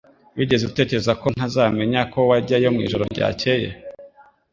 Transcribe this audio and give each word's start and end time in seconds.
Wigeze 0.37 0.63
utekereza 0.65 1.11
ko 1.21 1.27
ntazamenya 1.35 2.01
ko 2.11 2.19
wajyayo 2.29 2.67
mwijoro 2.75 3.03
ryakeye? 3.13 3.69